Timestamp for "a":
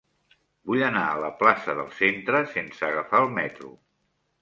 1.09-1.19